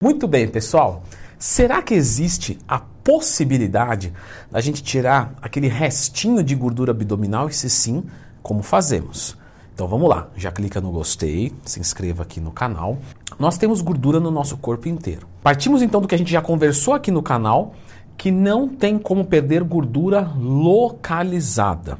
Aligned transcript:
Muito 0.00 0.28
bem, 0.28 0.46
pessoal. 0.46 1.02
Será 1.40 1.82
que 1.82 1.92
existe 1.92 2.56
a 2.68 2.78
possibilidade 2.78 4.12
da 4.48 4.60
gente 4.60 4.80
tirar 4.80 5.34
aquele 5.42 5.66
restinho 5.66 6.40
de 6.40 6.54
gordura 6.54 6.92
abdominal 6.92 7.48
e 7.48 7.52
se 7.52 7.68
sim, 7.68 8.04
como 8.40 8.62
fazemos? 8.62 9.36
Então 9.74 9.88
vamos 9.88 10.08
lá, 10.08 10.28
já 10.36 10.52
clica 10.52 10.80
no 10.80 10.92
gostei, 10.92 11.52
se 11.64 11.80
inscreva 11.80 12.22
aqui 12.22 12.40
no 12.40 12.52
canal. 12.52 12.98
Nós 13.40 13.58
temos 13.58 13.80
gordura 13.80 14.20
no 14.20 14.30
nosso 14.30 14.56
corpo 14.58 14.88
inteiro. 14.88 15.26
Partimos 15.42 15.82
então 15.82 16.00
do 16.00 16.06
que 16.06 16.14
a 16.14 16.18
gente 16.18 16.30
já 16.30 16.40
conversou 16.40 16.94
aqui 16.94 17.10
no 17.10 17.20
canal, 17.20 17.74
que 18.16 18.30
não 18.30 18.68
tem 18.68 19.00
como 19.00 19.24
perder 19.24 19.64
gordura 19.64 20.30
localizada. 20.38 21.98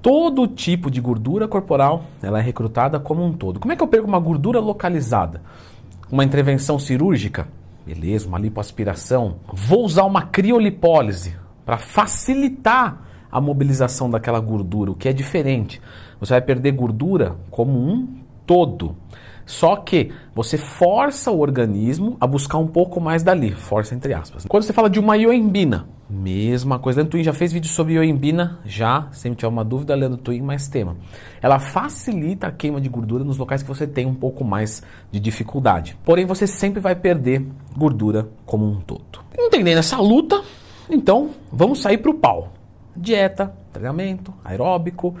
Todo 0.00 0.46
tipo 0.46 0.88
de 0.88 1.00
gordura 1.00 1.48
corporal, 1.48 2.04
ela 2.22 2.38
é 2.38 2.42
recrutada 2.42 3.00
como 3.00 3.24
um 3.24 3.32
todo. 3.32 3.58
Como 3.58 3.72
é 3.72 3.76
que 3.76 3.82
eu 3.82 3.88
perco 3.88 4.06
uma 4.06 4.20
gordura 4.20 4.60
localizada? 4.60 5.42
Uma 6.10 6.24
intervenção 6.24 6.78
cirúrgica, 6.78 7.48
beleza, 7.84 8.28
uma 8.28 8.38
lipoaspiração. 8.38 9.36
Vou 9.52 9.84
usar 9.84 10.04
uma 10.04 10.22
criolipólise 10.22 11.34
para 11.64 11.78
facilitar 11.78 13.02
a 13.30 13.40
mobilização 13.40 14.08
daquela 14.08 14.40
gordura, 14.40 14.90
o 14.90 14.94
que 14.94 15.08
é 15.08 15.12
diferente. 15.12 15.80
Você 16.20 16.32
vai 16.32 16.40
perder 16.40 16.72
gordura 16.72 17.36
como 17.50 17.78
um 17.78 18.08
todo. 18.46 18.96
Só 19.44 19.76
que 19.76 20.12
você 20.34 20.56
força 20.56 21.30
o 21.30 21.38
organismo 21.38 22.16
a 22.20 22.26
buscar 22.26 22.58
um 22.58 22.66
pouco 22.66 23.00
mais 23.00 23.22
dali, 23.22 23.52
força 23.52 23.94
entre 23.94 24.12
aspas. 24.14 24.44
Quando 24.48 24.64
você 24.64 24.72
fala 24.72 24.90
de 24.90 24.98
uma 24.98 25.16
ioembina, 25.16 25.86
mesma 26.08 26.78
coisa. 26.78 27.00
Leandro 27.00 27.12
Twin 27.12 27.24
já 27.24 27.32
fez 27.32 27.52
vídeo 27.52 27.68
sobre 27.68 27.94
ioembina, 27.94 28.58
já. 28.64 29.08
Se 29.12 29.28
tiver 29.34 29.48
uma 29.48 29.64
dúvida, 29.64 29.94
Leandro 29.94 30.18
Twin 30.18 30.40
mais 30.40 30.68
tema. 30.68 30.96
Ela 31.42 31.58
facilita 31.58 32.46
a 32.46 32.52
queima 32.52 32.80
de 32.80 32.88
gordura 32.88 33.24
nos 33.24 33.38
locais 33.38 33.62
que 33.62 33.68
você 33.68 33.86
tem 33.86 34.06
um 34.06 34.14
pouco 34.14 34.44
mais 34.44 34.82
de 35.10 35.18
dificuldade. 35.18 35.96
Porém, 36.04 36.24
você 36.24 36.46
sempre 36.46 36.80
vai 36.80 36.94
perder 36.94 37.46
gordura 37.76 38.28
como 38.44 38.66
um 38.66 38.80
todo. 38.80 39.20
Entendendo 39.38 39.78
essa 39.78 39.98
luta, 39.98 40.42
então 40.88 41.30
vamos 41.52 41.80
sair 41.80 41.98
para 41.98 42.10
o 42.10 42.14
pau. 42.14 42.52
Dieta, 42.96 43.52
treinamento, 43.72 44.32
aeróbico, 44.44 45.14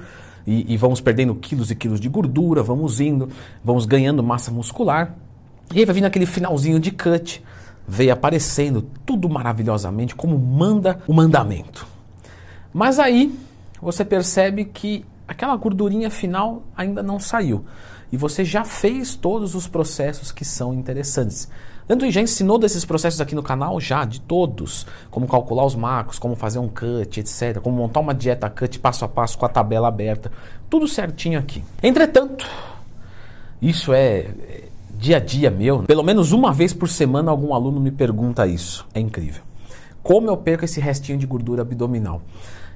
e, 0.46 0.72
e 0.72 0.76
vamos 0.76 1.00
perdendo 1.00 1.34
quilos 1.34 1.70
e 1.70 1.74
quilos 1.74 2.00
de 2.00 2.08
gordura, 2.08 2.62
vamos 2.62 3.00
indo, 3.00 3.28
vamos 3.64 3.84
ganhando 3.84 4.22
massa 4.22 4.50
muscular. 4.50 5.14
E 5.74 5.80
aí 5.80 5.84
vai 5.84 5.94
vindo 5.94 6.04
aquele 6.04 6.26
finalzinho 6.26 6.78
de 6.78 6.92
cut, 6.92 7.42
veio 7.86 8.12
aparecendo 8.12 8.82
tudo 9.04 9.28
maravilhosamente, 9.28 10.14
como 10.14 10.38
manda 10.38 10.98
o 11.06 11.12
mandamento. 11.12 11.86
Mas 12.72 12.98
aí 12.98 13.38
você 13.80 14.04
percebe 14.04 14.64
que 14.64 15.04
aquela 15.26 15.56
gordurinha 15.56 16.10
final 16.10 16.62
ainda 16.76 17.02
não 17.02 17.18
saiu. 17.18 17.64
E 18.10 18.16
você 18.16 18.44
já 18.44 18.64
fez 18.64 19.14
todos 19.14 19.54
os 19.54 19.66
processos 19.66 20.30
que 20.30 20.44
são 20.44 20.72
interessantes. 20.72 21.48
Leandro 21.88 22.10
já 22.10 22.20
ensinou 22.20 22.58
desses 22.58 22.84
processos 22.84 23.20
aqui 23.20 23.34
no 23.34 23.42
canal? 23.42 23.80
Já, 23.80 24.04
de 24.04 24.20
todos. 24.20 24.86
Como 25.10 25.28
calcular 25.28 25.64
os 25.64 25.74
macros, 25.74 26.18
como 26.18 26.34
fazer 26.34 26.58
um 26.58 26.68
cut, 26.68 27.20
etc. 27.20 27.60
Como 27.60 27.76
montar 27.76 28.00
uma 28.00 28.14
dieta 28.14 28.50
cut 28.50 28.78
passo 28.78 29.04
a 29.04 29.08
passo 29.08 29.38
com 29.38 29.46
a 29.46 29.48
tabela 29.48 29.88
aberta. 29.88 30.32
Tudo 30.68 30.88
certinho 30.88 31.38
aqui. 31.38 31.62
Entretanto, 31.82 32.46
isso 33.62 33.92
é, 33.92 34.18
é 34.18 34.65
dia 34.98 35.18
a 35.18 35.20
dia 35.20 35.50
meu. 35.50 35.82
Pelo 35.82 36.02
menos 36.02 36.32
uma 36.32 36.52
vez 36.52 36.72
por 36.72 36.88
semana 36.88 37.30
algum 37.30 37.54
aluno 37.54 37.80
me 37.80 37.90
pergunta 37.90 38.46
isso. 38.46 38.86
É 38.94 39.00
incrível. 39.00 39.42
Como 40.02 40.28
eu 40.28 40.36
perco 40.36 40.64
esse 40.64 40.80
restinho 40.80 41.18
de 41.18 41.26
gordura 41.26 41.62
abdominal? 41.62 42.22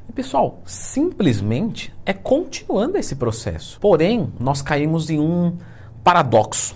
E 0.08 0.12
pessoal, 0.12 0.60
simplesmente 0.64 1.94
é 2.04 2.12
continuando 2.12 2.98
esse 2.98 3.14
processo. 3.14 3.78
Porém, 3.80 4.32
nós 4.40 4.60
caímos 4.60 5.08
em 5.08 5.20
um 5.20 5.56
paradoxo. 6.02 6.74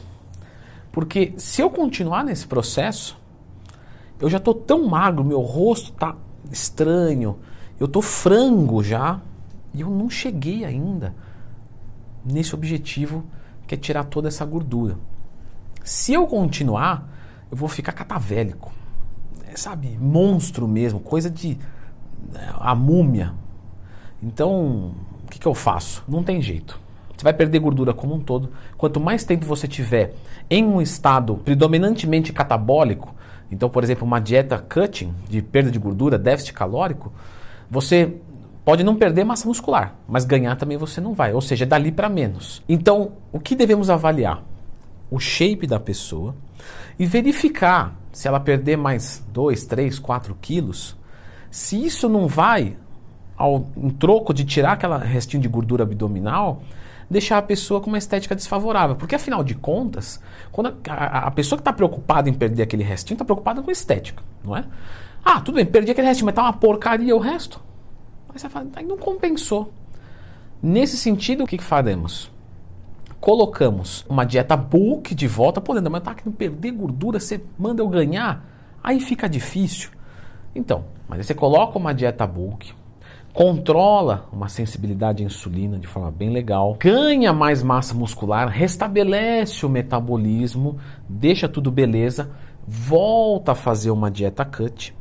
Porque 0.93 1.35
se 1.37 1.61
eu 1.61 1.69
continuar 1.69 2.23
nesse 2.23 2.47
processo, 2.47 3.19
eu 4.21 4.31
já 4.31 4.39
estou 4.39 4.55
tão 4.55 4.87
magro, 4.87 5.25
meu 5.25 5.41
rosto 5.41 5.91
está 5.91 6.15
estranho, 6.53 7.37
eu 7.81 7.87
estou 7.87 8.01
frango 8.01 8.83
já, 8.85 9.21
e 9.75 9.81
eu 9.81 9.91
não 9.91 10.09
cheguei 10.09 10.65
ainda 10.65 11.13
nesse 12.25 12.55
objetivo 12.55 13.25
que 13.67 13.75
é 13.75 13.79
tirar 13.79 14.05
toda 14.05 14.29
essa 14.29 14.45
gordura. 14.45 14.97
Se 15.85 16.15
eu 16.15 16.27
continuar, 16.27 17.07
eu 17.51 17.57
vou 17.59 17.69
ficar 17.69 17.93
catavélico, 17.93 18.73
é, 19.47 19.55
sabe, 19.55 19.99
monstro 20.01 20.67
mesmo, 20.67 20.99
coisa 20.99 21.29
de 21.29 21.59
né, 22.33 22.55
a 22.59 22.75
múmia. 22.75 23.35
Então, 24.23 24.95
o 25.25 25.31
que, 25.31 25.39
que 25.39 25.47
eu 25.47 25.53
faço? 25.53 26.03
Não 26.09 26.25
tem 26.25 26.41
jeito. 26.41 26.81
Você 27.15 27.23
vai 27.23 27.35
perder 27.35 27.59
gordura 27.59 27.93
como 27.93 28.15
um 28.15 28.21
todo. 28.21 28.51
Quanto 28.79 28.99
mais 28.99 29.25
tempo 29.25 29.45
você 29.45 29.69
tiver 29.69 30.15
em 30.49 30.65
um 30.65 30.81
estado 30.81 31.37
predominantemente 31.37 32.33
catabólico, 32.33 33.15
então, 33.53 33.69
por 33.69 33.85
exemplo, 33.85 34.07
uma 34.07 34.21
dieta 34.21 34.59
cutting, 34.59 35.15
de 35.29 35.43
perda 35.43 35.71
de 35.71 35.79
gordura, 35.79 36.19
déficit 36.19 36.55
calórico, 36.55 37.13
você 37.71 38.17
pode 38.65 38.83
não 38.83 38.97
perder 38.97 39.25
massa 39.25 39.47
muscular, 39.47 39.95
mas 40.09 40.25
ganhar 40.25 40.57
também 40.57 40.79
você 40.79 40.99
não 40.99 41.13
vai, 41.13 41.35
ou 41.35 41.43
seja, 41.43 41.65
é 41.65 41.67
dali 41.67 41.93
para 41.93 42.09
menos. 42.09 42.63
Então, 42.67 43.13
o 43.31 43.39
que 43.39 43.55
devemos 43.55 43.91
avaliar? 43.91 44.43
O 45.15 45.21
shape 45.21 45.67
da 45.67 45.79
pessoa 45.79 46.35
e 46.99 47.07
verificar 47.07 47.95
se 48.13 48.27
ela 48.27 48.41
perder 48.41 48.77
mais 48.77 49.25
2, 49.33 49.65
3, 49.65 49.99
4 49.99 50.37
quilos, 50.41 50.97
se 51.51 51.85
isso 51.85 52.09
não 52.09 52.27
vai, 52.27 52.77
ao, 53.37 53.67
em 53.77 53.91
troco 53.91 54.35
de 54.35 54.45
tirar 54.45 54.73
aquela 54.73 54.99
restinho 54.99 55.41
de 55.41 55.49
gordura 55.49 55.85
abdominal, 55.85 56.63
deixar 57.09 57.39
a 57.39 57.43
pessoa 57.43 57.81
com 57.81 57.89
uma 57.89 57.99
estética 57.99 58.35
desfavorável. 58.35 58.97
Porque 58.97 59.15
afinal 59.15 59.45
de 59.45 59.55
contas, 59.55 60.21
quando 60.51 60.75
a, 60.89 60.95
a, 60.95 61.19
a 61.27 61.31
pessoa 61.31 61.57
que 61.57 61.61
está 61.61 61.73
preocupada 61.73 62.29
em 62.29 62.35
perder 62.35 62.63
aquele 62.63 62.83
restinho 62.83 63.15
está 63.15 63.25
preocupada 63.25 63.63
com 63.63 63.71
estética, 63.71 64.23
não 64.43 64.57
é? 64.57 64.65
Ah, 65.25 65.41
tudo 65.41 65.55
bem, 65.55 65.65
perdi 65.65 65.93
aquele 65.93 66.09
restinho, 66.09 66.27
mas 66.27 66.35
tá 66.35 66.43
uma 66.43 66.53
porcaria 66.53 67.15
o 67.15 67.21
resto. 67.21 67.61
Aí 68.29 68.39
você 68.39 68.49
fala, 68.49 68.67
não 68.85 68.97
compensou. 68.97 69.73
Nesse 70.63 70.97
sentido, 70.97 71.45
o 71.45 71.47
que, 71.47 71.59
que 71.59 71.65
faremos? 71.65 72.34
Colocamos 73.25 74.05
uma 74.07 74.23
dieta 74.27 74.55
bulk 74.55 75.15
de 75.15 75.27
volta, 75.27 75.59
pô, 75.59 75.73
Leandro, 75.73 75.91
mas 75.91 76.03
tá 76.03 76.15
querendo 76.15 76.35
perder 76.35 76.73
gordura, 76.73 77.19
você 77.19 77.43
manda 77.59 77.81
eu 77.81 77.89
ganhar, 77.89 78.45
aí 78.83 79.01
fica 79.01 79.27
difícil. 79.27 79.89
Então, 80.55 80.85
mas 81.09 81.21
aí 81.21 81.25
você 81.25 81.33
coloca 81.33 81.79
uma 81.79 81.95
dieta 81.95 82.27
bulk, 82.27 82.75
controla 83.33 84.29
uma 84.31 84.51
sensibilidade 84.51 85.23
à 85.23 85.27
insulina 85.27 85.79
de 85.79 85.87
forma 85.87 86.11
bem 86.11 86.29
legal, 86.29 86.77
ganha 86.79 87.33
mais 87.33 87.63
massa 87.63 87.95
muscular, 87.95 88.47
restabelece 88.47 89.65
o 89.65 89.71
metabolismo, 89.71 90.77
deixa 91.09 91.49
tudo 91.49 91.71
beleza, 91.71 92.31
volta 92.69 93.53
a 93.53 93.55
fazer 93.55 93.91
uma 93.91 94.11
dieta 94.11 94.45
cut. 94.45 94.95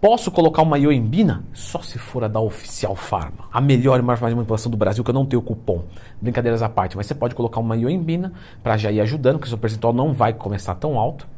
Posso 0.00 0.30
colocar 0.30 0.62
uma 0.62 0.78
ioembina? 0.78 1.44
Só 1.52 1.82
se 1.82 1.98
for 1.98 2.24
a 2.24 2.28
da 2.28 2.40
Oficial 2.40 2.96
Pharma. 2.96 3.44
A 3.52 3.60
melhor 3.60 3.98
farmácia 3.98 4.28
de 4.30 4.34
manipulação 4.34 4.70
do 4.70 4.76
Brasil, 4.76 5.04
que 5.04 5.10
eu 5.10 5.14
não 5.14 5.26
tenho 5.26 5.42
cupom. 5.42 5.84
Brincadeiras 6.18 6.62
à 6.62 6.70
parte, 6.70 6.96
mas 6.96 7.04
você 7.04 7.14
pode 7.14 7.34
colocar 7.34 7.60
uma 7.60 7.76
ioembina 7.76 8.32
para 8.62 8.78
já 8.78 8.90
ir 8.90 8.98
ajudando, 9.02 9.38
que 9.38 9.44
o 9.44 9.48
seu 9.48 9.58
percentual 9.58 9.92
não 9.92 10.14
vai 10.14 10.32
começar 10.32 10.74
tão 10.76 10.98
alto. 10.98 11.28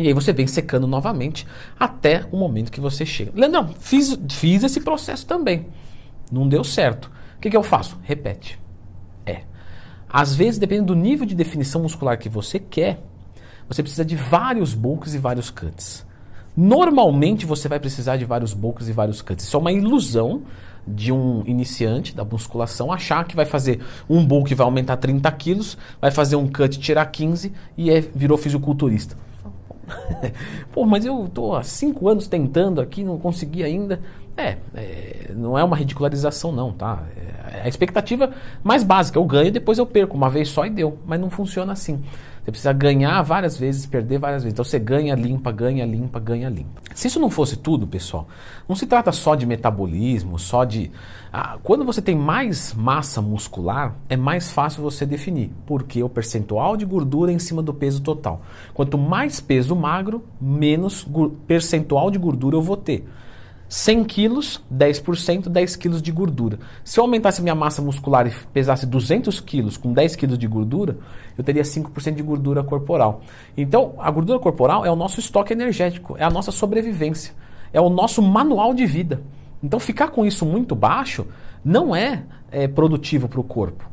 E 0.00 0.08
aí 0.08 0.12
você 0.12 0.32
vem 0.32 0.48
secando 0.48 0.84
novamente 0.88 1.46
até 1.78 2.26
o 2.32 2.36
momento 2.36 2.72
que 2.72 2.80
você 2.80 3.06
chega. 3.06 3.46
Não, 3.46 3.68
fiz, 3.68 4.18
fiz 4.30 4.64
esse 4.64 4.80
processo 4.80 5.24
também. 5.24 5.66
Não 6.30 6.48
deu 6.48 6.64
certo. 6.64 7.08
O 7.36 7.40
que, 7.40 7.50
que 7.50 7.56
eu 7.56 7.62
faço? 7.62 8.00
Repete. 8.02 8.58
É. 9.24 9.42
Às 10.08 10.34
vezes, 10.34 10.58
dependendo 10.58 10.92
do 10.92 11.00
nível 11.00 11.24
de 11.24 11.36
definição 11.36 11.82
muscular 11.82 12.18
que 12.18 12.28
você 12.28 12.58
quer, 12.58 13.00
você 13.68 13.80
precisa 13.80 14.04
de 14.04 14.16
vários 14.16 14.74
bulks 14.74 15.14
e 15.14 15.18
vários 15.18 15.50
cuts. 15.50 16.04
Normalmente 16.56 17.46
você 17.46 17.68
vai 17.68 17.80
precisar 17.80 18.16
de 18.16 18.24
vários 18.24 18.52
bulks 18.52 18.88
e 18.88 18.92
vários 18.92 19.22
cuts. 19.22 19.44
Isso 19.46 19.56
é 19.56 19.60
uma 19.60 19.72
ilusão 19.72 20.42
de 20.86 21.12
um 21.12 21.42
iniciante 21.46 22.14
da 22.14 22.24
musculação 22.24 22.92
achar 22.92 23.24
que 23.24 23.36
vai 23.36 23.46
fazer 23.46 23.80
um 24.10 24.24
bulk 24.24 24.52
vai 24.54 24.64
aumentar 24.64 24.96
30 24.96 25.30
quilos, 25.32 25.78
vai 26.00 26.10
fazer 26.10 26.36
um 26.36 26.48
cut 26.48 26.78
tirar 26.78 27.06
15 27.06 27.52
e 27.76 27.90
é, 27.90 28.00
virou 28.00 28.36
fisiculturista. 28.36 29.16
Pô, 30.72 30.84
mas 30.84 31.04
eu 31.04 31.26
estou 31.26 31.54
há 31.54 31.62
cinco 31.62 32.08
anos 32.08 32.26
tentando 32.26 32.80
aqui, 32.80 33.04
não 33.04 33.18
consegui 33.18 33.62
ainda. 33.62 34.00
É, 34.36 34.56
é, 34.74 35.30
não 35.36 35.58
é 35.58 35.64
uma 35.64 35.76
ridicularização, 35.76 36.52
não, 36.52 36.72
tá? 36.72 37.04
É 37.52 37.62
a 37.62 37.68
expectativa 37.68 38.30
mais 38.62 38.82
básica. 38.82 39.18
Eu 39.18 39.24
ganho, 39.24 39.52
depois 39.52 39.78
eu 39.78 39.86
perco 39.86 40.16
uma 40.16 40.30
vez 40.30 40.48
só 40.48 40.64
e 40.64 40.70
deu. 40.70 40.98
Mas 41.06 41.20
não 41.20 41.28
funciona 41.28 41.72
assim. 41.72 42.02
Você 42.44 42.50
precisa 42.50 42.72
ganhar 42.72 43.22
várias 43.22 43.56
vezes, 43.56 43.86
perder 43.86 44.18
várias 44.18 44.42
vezes. 44.42 44.52
Então 44.52 44.64
você 44.64 44.78
ganha, 44.78 45.14
limpa, 45.14 45.52
ganha, 45.52 45.86
limpa, 45.86 46.18
ganha, 46.18 46.48
limpa. 46.48 46.82
Se 46.92 47.06
isso 47.06 47.20
não 47.20 47.30
fosse 47.30 47.56
tudo, 47.56 47.86
pessoal, 47.86 48.26
não 48.68 48.74
se 48.74 48.84
trata 48.84 49.12
só 49.12 49.36
de 49.36 49.46
metabolismo, 49.46 50.38
só 50.40 50.64
de. 50.64 50.90
Ah, 51.32 51.56
quando 51.62 51.84
você 51.84 52.02
tem 52.02 52.16
mais 52.16 52.74
massa 52.74 53.22
muscular, 53.22 53.94
é 54.08 54.16
mais 54.16 54.50
fácil 54.50 54.82
você 54.82 55.06
definir, 55.06 55.52
porque 55.64 56.02
o 56.02 56.08
percentual 56.08 56.76
de 56.76 56.84
gordura 56.84 57.30
é 57.30 57.34
em 57.34 57.38
cima 57.38 57.62
do 57.62 57.72
peso 57.72 58.02
total. 58.02 58.42
Quanto 58.74 58.98
mais 58.98 59.40
peso 59.40 59.76
magro, 59.76 60.24
menos 60.40 61.06
percentual 61.46 62.10
de 62.10 62.18
gordura 62.18 62.56
eu 62.56 62.62
vou 62.62 62.76
ter. 62.76 63.06
100 63.72 64.04
quilos, 64.04 64.62
10%, 64.70 65.48
10 65.48 65.76
quilos 65.76 66.02
de 66.02 66.12
gordura. 66.12 66.58
Se 66.84 67.00
eu 67.00 67.04
aumentasse 67.04 67.40
minha 67.40 67.54
massa 67.54 67.80
muscular 67.80 68.26
e 68.26 68.30
pesasse 68.52 68.84
200 68.84 69.40
quilos 69.40 69.78
com 69.78 69.94
10 69.94 70.14
quilos 70.14 70.36
de 70.36 70.46
gordura, 70.46 70.98
eu 71.38 71.42
teria 71.42 71.62
5% 71.62 72.14
de 72.14 72.22
gordura 72.22 72.62
corporal. 72.62 73.22
Então, 73.56 73.94
a 73.98 74.10
gordura 74.10 74.38
corporal 74.38 74.84
é 74.84 74.90
o 74.90 74.94
nosso 74.94 75.20
estoque 75.20 75.54
energético, 75.54 76.18
é 76.18 76.22
a 76.22 76.28
nossa 76.28 76.52
sobrevivência, 76.52 77.32
é 77.72 77.80
o 77.80 77.88
nosso 77.88 78.20
manual 78.20 78.74
de 78.74 78.84
vida. 78.84 79.22
Então, 79.64 79.80
ficar 79.80 80.08
com 80.08 80.26
isso 80.26 80.44
muito 80.44 80.74
baixo 80.74 81.26
não 81.64 81.96
é, 81.96 82.24
é 82.50 82.68
produtivo 82.68 83.26
para 83.26 83.40
o 83.40 83.44
corpo. 83.44 83.90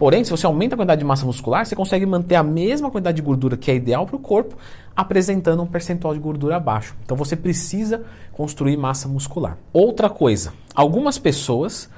Porém, 0.00 0.24
se 0.24 0.30
você 0.30 0.46
aumenta 0.46 0.74
a 0.74 0.78
quantidade 0.78 1.00
de 1.00 1.04
massa 1.04 1.26
muscular, 1.26 1.66
você 1.66 1.76
consegue 1.76 2.06
manter 2.06 2.34
a 2.34 2.42
mesma 2.42 2.90
quantidade 2.90 3.16
de 3.16 3.22
gordura 3.22 3.54
que 3.54 3.70
é 3.70 3.74
ideal 3.74 4.06
para 4.06 4.16
o 4.16 4.18
corpo, 4.18 4.56
apresentando 4.96 5.62
um 5.62 5.66
percentual 5.66 6.14
de 6.14 6.20
gordura 6.20 6.58
baixo. 6.58 6.96
Então 7.04 7.14
você 7.14 7.36
precisa 7.36 8.02
construir 8.32 8.78
massa 8.78 9.06
muscular. 9.06 9.58
Outra 9.74 10.08
coisa, 10.08 10.54
algumas 10.74 11.18
pessoas 11.18 11.90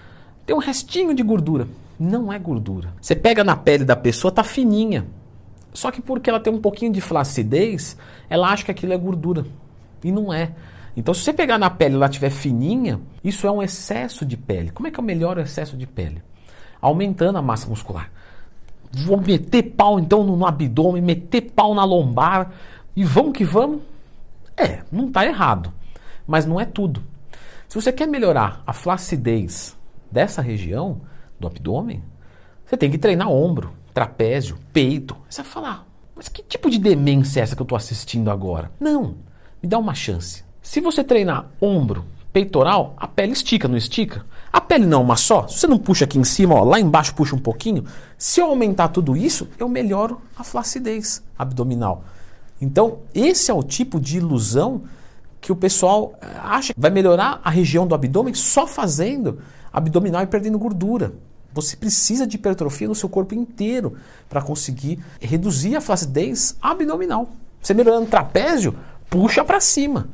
têm 0.44 0.56
um 0.56 0.58
restinho 0.58 1.14
de 1.14 1.22
gordura. 1.22 1.68
Não 1.96 2.32
é 2.32 2.40
gordura. 2.40 2.92
Você 3.00 3.14
pega 3.14 3.44
na 3.44 3.54
pele 3.54 3.84
da 3.84 3.94
pessoa, 3.94 4.32
tá 4.32 4.42
fininha. 4.42 5.06
Só 5.72 5.92
que 5.92 6.02
porque 6.02 6.28
ela 6.28 6.40
tem 6.40 6.52
um 6.52 6.60
pouquinho 6.60 6.90
de 6.92 7.00
flacidez, 7.00 7.96
ela 8.28 8.48
acha 8.48 8.64
que 8.64 8.72
aquilo 8.72 8.94
é 8.94 8.98
gordura. 8.98 9.46
E 10.02 10.10
não 10.10 10.32
é. 10.32 10.50
Então, 10.96 11.14
se 11.14 11.20
você 11.20 11.32
pegar 11.32 11.56
na 11.56 11.70
pele 11.70 11.94
e 11.94 11.98
ela 11.98 12.06
estiver 12.06 12.30
fininha, 12.30 13.00
isso 13.22 13.46
é 13.46 13.50
um 13.52 13.62
excesso 13.62 14.26
de 14.26 14.36
pele. 14.36 14.72
Como 14.72 14.88
é 14.88 14.90
que 14.90 14.98
eu 14.98 15.04
melhoro 15.04 15.38
o 15.38 15.44
excesso 15.44 15.76
de 15.76 15.86
pele? 15.86 16.20
Aumentando 16.82 17.38
a 17.38 17.42
massa 17.42 17.68
muscular. 17.68 18.10
Vou 18.92 19.18
meter 19.18 19.62
pau 19.62 19.98
então 19.98 20.24
no, 20.24 20.44
abdômen, 20.44 21.00
meter 21.00 21.40
pau 21.52 21.74
na 21.74 21.84
lombar 21.84 22.52
e 22.94 23.04
vamos 23.04 23.32
que 23.32 23.44
vamos. 23.44 23.80
É, 24.54 24.82
não 24.90 25.06
está 25.06 25.24
errado, 25.24 25.72
mas 26.26 26.44
não 26.44 26.60
é 26.60 26.66
tudo. 26.66 27.02
Se 27.68 27.80
você 27.80 27.90
quer 27.90 28.06
melhorar 28.06 28.62
a 28.66 28.72
flacidez 28.74 29.74
dessa 30.10 30.42
região 30.42 31.00
do 31.40 31.46
abdômen, 31.46 32.02
você 32.66 32.76
tem 32.76 32.90
que 32.90 32.98
treinar 32.98 33.30
ombro, 33.30 33.72
trapézio, 33.94 34.58
peito. 34.72 35.16
Você 35.30 35.42
vai 35.42 35.50
falar, 35.50 35.86
mas 36.14 36.28
que 36.28 36.42
tipo 36.42 36.68
de 36.68 36.78
demência 36.78 37.40
é 37.40 37.42
essa 37.44 37.56
que 37.56 37.62
eu 37.62 37.64
estou 37.64 37.76
assistindo 37.76 38.30
agora? 38.30 38.70
Não, 38.78 39.16
me 39.62 39.68
dá 39.68 39.78
uma 39.78 39.94
chance. 39.94 40.44
Se 40.60 40.80
você 40.80 41.02
treinar 41.02 41.46
ombro, 41.60 42.04
peitoral, 42.32 42.94
a 42.96 43.06
pele 43.06 43.32
estica, 43.32 43.68
não 43.68 43.76
estica? 43.76 44.24
A 44.52 44.60
pele 44.60 44.86
não 44.86 45.00
é 45.00 45.02
uma 45.02 45.16
só. 45.16 45.46
Se 45.46 45.58
você 45.58 45.66
não 45.66 45.78
puxa 45.78 46.04
aqui 46.04 46.18
em 46.18 46.24
cima, 46.24 46.54
ó, 46.54 46.64
lá 46.64 46.80
embaixo 46.80 47.14
puxa 47.14 47.36
um 47.36 47.38
pouquinho. 47.38 47.84
Se 48.16 48.40
eu 48.40 48.46
aumentar 48.46 48.88
tudo 48.88 49.16
isso, 49.16 49.48
eu 49.58 49.68
melhoro 49.68 50.20
a 50.36 50.42
flacidez 50.42 51.22
abdominal. 51.38 52.04
Então, 52.60 53.00
esse 53.14 53.50
é 53.50 53.54
o 53.54 53.62
tipo 53.62 54.00
de 54.00 54.18
ilusão 54.18 54.82
que 55.40 55.50
o 55.50 55.56
pessoal 55.56 56.14
eh, 56.22 56.26
acha 56.40 56.72
que 56.72 56.80
vai 56.80 56.90
melhorar 56.90 57.40
a 57.42 57.50
região 57.50 57.86
do 57.86 57.94
abdômen 57.94 58.32
só 58.34 58.66
fazendo 58.66 59.40
abdominal 59.72 60.22
e 60.22 60.26
perdendo 60.26 60.58
gordura. 60.58 61.12
Você 61.52 61.76
precisa 61.76 62.26
de 62.26 62.36
hipertrofia 62.36 62.88
no 62.88 62.94
seu 62.94 63.08
corpo 63.08 63.34
inteiro 63.34 63.96
para 64.28 64.40
conseguir 64.40 65.00
reduzir 65.20 65.76
a 65.76 65.80
flacidez 65.80 66.56
abdominal. 66.62 67.30
Você 67.60 67.74
melhorando 67.74 68.06
trapézio, 68.06 68.74
puxa 69.10 69.44
para 69.44 69.60
cima. 69.60 70.08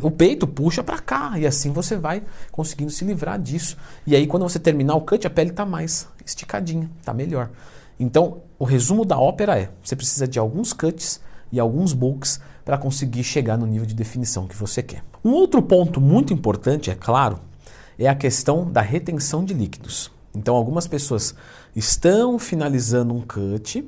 O 0.00 0.10
peito 0.10 0.46
puxa 0.46 0.84
para 0.84 0.98
cá 0.98 1.38
e 1.38 1.46
assim 1.46 1.72
você 1.72 1.96
vai 1.96 2.22
conseguindo 2.52 2.90
se 2.90 3.04
livrar 3.04 3.38
disso. 3.40 3.76
E 4.06 4.14
aí 4.14 4.26
quando 4.26 4.42
você 4.44 4.58
terminar 4.58 4.94
o 4.94 5.00
cut, 5.00 5.26
a 5.26 5.30
pele 5.30 5.50
está 5.50 5.66
mais 5.66 6.08
esticadinha, 6.24 6.88
está 7.00 7.12
melhor. 7.12 7.50
Então, 7.98 8.38
o 8.58 8.64
resumo 8.64 9.04
da 9.04 9.18
ópera 9.18 9.58
é: 9.58 9.70
você 9.82 9.94
precisa 9.94 10.26
de 10.26 10.38
alguns 10.38 10.72
cuts 10.72 11.20
e 11.52 11.60
alguns 11.60 11.92
bulks 11.92 12.40
para 12.64 12.78
conseguir 12.78 13.24
chegar 13.24 13.58
no 13.58 13.66
nível 13.66 13.86
de 13.86 13.94
definição 13.94 14.46
que 14.46 14.56
você 14.56 14.82
quer. 14.82 15.02
Um 15.24 15.32
outro 15.32 15.60
ponto 15.60 16.00
muito 16.00 16.32
importante, 16.32 16.90
é 16.90 16.94
claro, 16.94 17.40
é 17.98 18.08
a 18.08 18.14
questão 18.14 18.70
da 18.70 18.80
retenção 18.80 19.44
de 19.44 19.52
líquidos. 19.52 20.10
Então, 20.34 20.54
algumas 20.54 20.86
pessoas 20.86 21.34
estão 21.74 22.38
finalizando 22.38 23.12
um 23.12 23.20
cut 23.20 23.86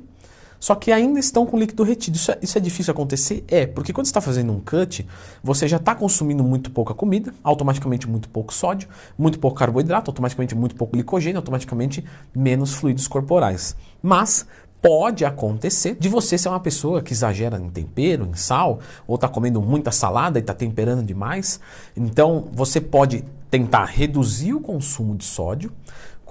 só 0.63 0.75
que 0.75 0.93
ainda 0.93 1.19
estão 1.19 1.45
com 1.45 1.59
líquido 1.59 1.83
retido. 1.83 2.15
Isso 2.15 2.31
é, 2.31 2.37
isso 2.41 2.57
é 2.57 2.61
difícil 2.61 2.93
acontecer? 2.93 3.43
É, 3.49 3.65
porque 3.67 3.91
quando 3.91 4.05
você 4.05 4.11
está 4.11 4.21
fazendo 4.21 4.53
um 4.53 4.61
cut, 4.61 5.05
você 5.43 5.67
já 5.67 5.75
está 5.75 5.93
consumindo 5.93 6.41
muito 6.41 6.71
pouca 6.71 6.93
comida, 6.93 7.33
automaticamente 7.43 8.07
muito 8.07 8.29
pouco 8.29 8.53
sódio, 8.53 8.87
muito 9.17 9.39
pouco 9.39 9.57
carboidrato, 9.57 10.09
automaticamente 10.09 10.55
muito 10.55 10.73
pouco 10.73 10.93
glicogênio, 10.93 11.37
automaticamente 11.37 12.05
menos 12.33 12.75
fluidos 12.75 13.09
corporais. 13.09 13.75
Mas 14.01 14.45
pode 14.81 15.25
acontecer 15.25 15.97
de 15.99 16.07
você 16.07 16.37
ser 16.37 16.47
uma 16.47 16.61
pessoa 16.61 17.01
que 17.01 17.11
exagera 17.11 17.59
em 17.59 17.69
tempero, 17.69 18.25
em 18.25 18.33
sal, 18.33 18.79
ou 19.05 19.15
está 19.15 19.27
comendo 19.27 19.61
muita 19.61 19.91
salada 19.91 20.39
e 20.39 20.41
está 20.41 20.53
temperando 20.53 21.03
demais. 21.03 21.59
Então 21.93 22.47
você 22.53 22.79
pode 22.79 23.25
tentar 23.51 23.83
reduzir 23.83 24.53
o 24.53 24.61
consumo 24.61 25.13
de 25.17 25.25
sódio, 25.25 25.73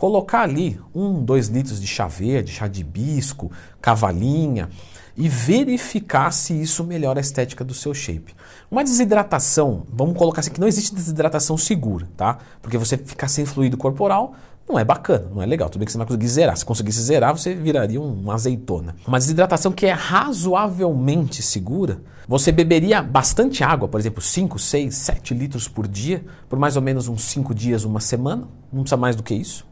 colocar 0.02 0.40
ali 0.40 0.80
um, 0.92 1.22
dois 1.22 1.46
litros 1.46 1.80
de 1.80 1.86
chá 1.86 2.08
verde, 2.08 2.50
chá 2.50 2.66
de 2.66 2.80
hibisco, 2.80 3.52
cavalinha 3.80 4.68
e 5.16 5.28
verificar 5.28 6.32
se 6.32 6.60
isso 6.60 6.82
melhora 6.82 7.20
a 7.20 7.22
estética 7.22 7.62
do 7.62 7.72
seu 7.72 7.94
shape. 7.94 8.34
Uma 8.68 8.82
desidratação, 8.82 9.86
vamos 9.88 10.18
colocar 10.18 10.40
assim 10.40 10.50
que 10.50 10.60
não 10.60 10.66
existe 10.66 10.92
desidratação 10.92 11.56
segura, 11.56 12.08
tá? 12.16 12.38
Porque 12.60 12.76
você 12.76 12.96
ficar 12.96 13.28
sem 13.28 13.46
fluido 13.46 13.76
corporal 13.76 14.34
não 14.68 14.76
é 14.76 14.84
bacana, 14.84 15.28
não 15.32 15.40
é 15.40 15.46
legal. 15.46 15.70
Tudo 15.70 15.78
bem 15.78 15.86
que 15.86 15.92
você 15.92 15.98
não 15.98 16.04
vai 16.04 16.08
conseguir 16.08 16.28
zerar. 16.28 16.56
Se 16.56 16.64
conseguisse 16.64 17.00
zerar, 17.00 17.38
você 17.38 17.54
viraria 17.54 18.00
uma 18.00 18.34
azeitona. 18.34 18.96
Uma 19.06 19.20
desidratação 19.20 19.70
que 19.70 19.86
é 19.86 19.92
razoavelmente 19.92 21.42
segura, 21.42 22.02
você 22.26 22.50
beberia 22.50 23.00
bastante 23.00 23.62
água, 23.62 23.86
por 23.86 24.00
exemplo, 24.00 24.20
5, 24.20 24.58
6, 24.58 24.96
7 24.96 25.32
litros 25.32 25.68
por 25.68 25.86
dia, 25.86 26.24
por 26.48 26.58
mais 26.58 26.74
ou 26.74 26.82
menos 26.82 27.06
uns 27.06 27.22
5 27.22 27.54
dias, 27.54 27.84
uma 27.84 28.00
semana. 28.00 28.48
Não 28.72 28.80
precisa 28.82 28.96
mais 28.96 29.14
do 29.14 29.22
que 29.22 29.32
isso. 29.32 29.70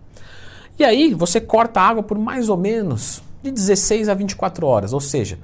E 0.81 0.85
aí 0.85 1.12
você 1.12 1.38
corta 1.43 1.79
a 1.79 1.88
água 1.88 2.03
por 2.03 2.17
mais 2.17 2.49
ou 2.49 2.56
menos 2.56 3.23
de 3.43 3.50
16 3.50 4.09
a 4.09 4.15
24 4.15 4.67
horas, 4.67 4.94
ou 4.94 5.00
seja, 5.00 5.38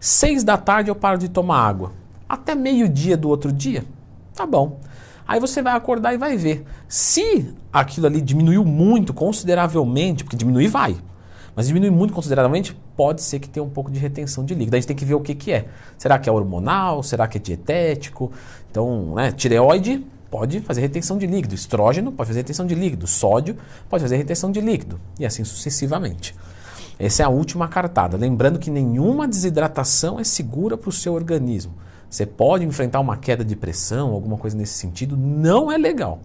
6 0.00 0.42
da 0.42 0.56
tarde 0.56 0.90
eu 0.90 0.96
paro 0.96 1.16
de 1.16 1.28
tomar 1.28 1.64
água. 1.64 1.92
Até 2.28 2.56
meio-dia 2.56 3.16
do 3.16 3.28
outro 3.28 3.52
dia, 3.52 3.84
tá 4.34 4.44
bom. 4.44 4.80
Aí 5.28 5.38
você 5.38 5.62
vai 5.62 5.76
acordar 5.76 6.12
e 6.12 6.18
vai 6.18 6.36
ver. 6.36 6.64
Se 6.88 7.54
aquilo 7.72 8.08
ali 8.08 8.20
diminuiu 8.20 8.64
muito, 8.64 9.14
consideravelmente, 9.14 10.24
porque 10.24 10.36
diminuir 10.36 10.66
vai, 10.66 10.96
mas 11.54 11.68
diminuir 11.68 11.92
muito 11.92 12.12
consideravelmente, 12.12 12.76
pode 12.96 13.22
ser 13.22 13.38
que 13.38 13.48
tenha 13.48 13.62
um 13.62 13.70
pouco 13.70 13.92
de 13.92 14.00
retenção 14.00 14.44
de 14.44 14.56
líquido. 14.56 14.74
A 14.74 14.80
gente 14.80 14.88
tem 14.88 14.96
que 14.96 15.04
ver 15.04 15.14
o 15.14 15.20
que, 15.20 15.36
que 15.36 15.52
é. 15.52 15.68
Será 15.96 16.18
que 16.18 16.28
é 16.28 16.32
hormonal? 16.32 17.04
Será 17.04 17.28
que 17.28 17.38
é 17.38 17.40
dietético? 17.40 18.32
Então, 18.68 19.14
né, 19.14 19.30
tireoide 19.30 20.04
pode 20.30 20.60
fazer 20.60 20.80
retenção 20.80 21.18
de 21.18 21.26
líquido, 21.26 21.54
estrógeno 21.54 22.12
pode 22.12 22.28
fazer 22.28 22.40
retenção 22.40 22.66
de 22.66 22.74
líquido, 22.74 23.06
sódio 23.06 23.56
pode 23.88 24.02
fazer 24.02 24.16
retenção 24.16 24.52
de 24.52 24.60
líquido 24.60 25.00
e 25.18 25.26
assim 25.26 25.44
sucessivamente. 25.44 26.34
Essa 26.98 27.22
é 27.22 27.26
a 27.26 27.30
última 27.30 27.66
cartada. 27.66 28.16
Lembrando 28.16 28.58
que 28.58 28.70
nenhuma 28.70 29.26
desidratação 29.26 30.20
é 30.20 30.24
segura 30.24 30.76
para 30.76 30.90
o 30.90 30.92
seu 30.92 31.14
organismo. 31.14 31.72
Você 32.10 32.26
pode 32.26 32.64
enfrentar 32.64 33.00
uma 33.00 33.16
queda 33.16 33.44
de 33.44 33.56
pressão, 33.56 34.10
alguma 34.10 34.36
coisa 34.36 34.56
nesse 34.56 34.74
sentido, 34.74 35.16
não 35.16 35.72
é 35.72 35.78
legal. 35.78 36.20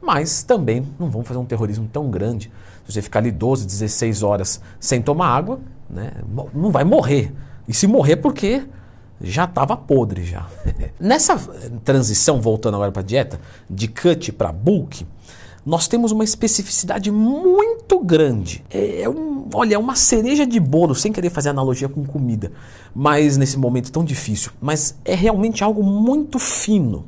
Mas 0.00 0.42
também 0.42 0.86
não 0.98 1.10
vamos 1.10 1.28
fazer 1.28 1.38
um 1.38 1.44
terrorismo 1.44 1.88
tão 1.92 2.10
grande. 2.10 2.50
Se 2.86 2.92
você 2.92 3.02
ficar 3.02 3.18
ali 3.18 3.30
12, 3.30 3.66
16 3.66 4.22
horas 4.22 4.60
sem 4.80 5.02
tomar 5.02 5.28
água, 5.28 5.60
né, 5.90 6.12
não 6.54 6.70
vai 6.70 6.84
morrer. 6.84 7.32
E 7.68 7.74
se 7.74 7.86
morrer, 7.86 8.12
é 8.12 8.16
porque 8.16 8.62
já 9.20 9.44
estava 9.44 9.76
podre 9.76 10.24
já. 10.24 10.46
Nessa 11.00 11.36
transição, 11.84 12.40
voltando 12.40 12.74
agora 12.74 12.92
para 12.92 13.02
a 13.02 13.04
dieta, 13.04 13.40
de 13.68 13.88
cut 13.88 14.32
para 14.32 14.52
bulk, 14.52 15.06
nós 15.64 15.88
temos 15.88 16.12
uma 16.12 16.22
especificidade 16.22 17.10
muito 17.10 17.98
grande. 17.98 18.64
É, 18.70 19.02
é 19.02 19.08
um, 19.08 19.48
olha, 19.52 19.74
é 19.74 19.78
uma 19.78 19.96
cereja 19.96 20.46
de 20.46 20.60
bolo, 20.60 20.94
sem 20.94 21.12
querer 21.12 21.30
fazer 21.30 21.48
analogia 21.48 21.88
com 21.88 22.04
comida, 22.04 22.52
mas 22.94 23.36
nesse 23.36 23.58
momento 23.58 23.90
tão 23.90 24.04
difícil. 24.04 24.52
Mas 24.60 24.96
é 25.04 25.14
realmente 25.14 25.64
algo 25.64 25.82
muito 25.82 26.38
fino. 26.38 27.04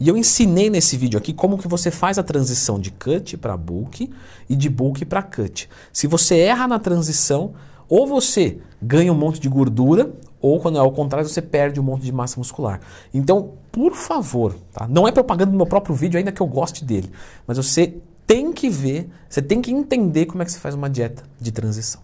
E 0.00 0.08
eu 0.08 0.16
ensinei 0.16 0.70
nesse 0.70 0.96
vídeo 0.96 1.18
aqui 1.18 1.32
como 1.32 1.58
que 1.58 1.66
você 1.66 1.90
faz 1.90 2.18
a 2.18 2.22
transição 2.22 2.78
de 2.78 2.92
cut 2.92 3.36
para 3.36 3.56
bulk 3.56 4.08
e 4.48 4.54
de 4.54 4.68
bulk 4.68 5.04
para 5.04 5.22
cut. 5.24 5.68
Se 5.92 6.06
você 6.06 6.38
erra 6.38 6.68
na 6.68 6.78
transição, 6.78 7.52
ou 7.88 8.06
você 8.06 8.58
ganha 8.80 9.12
um 9.12 9.16
monte 9.16 9.40
de 9.40 9.48
gordura, 9.48 10.12
ou 10.40 10.60
quando 10.60 10.76
é 10.76 10.80
ao 10.80 10.92
contrário, 10.92 11.28
você 11.28 11.42
perde 11.42 11.80
um 11.80 11.82
monte 11.82 12.02
de 12.02 12.12
massa 12.12 12.38
muscular. 12.38 12.80
Então, 13.12 13.52
por 13.72 13.94
favor, 13.94 14.56
tá? 14.72 14.86
não 14.88 15.06
é 15.06 15.12
propaganda 15.12 15.50
do 15.50 15.56
meu 15.56 15.66
próprio 15.66 15.94
vídeo, 15.94 16.18
ainda 16.18 16.32
que 16.32 16.40
eu 16.40 16.46
goste 16.46 16.84
dele, 16.84 17.10
mas 17.46 17.56
você 17.56 17.94
tem 18.26 18.52
que 18.52 18.68
ver, 18.68 19.08
você 19.28 19.40
tem 19.40 19.60
que 19.60 19.72
entender 19.72 20.26
como 20.26 20.42
é 20.42 20.44
que 20.44 20.52
se 20.52 20.58
faz 20.58 20.74
uma 20.74 20.90
dieta 20.90 21.24
de 21.40 21.50
transição. 21.50 22.00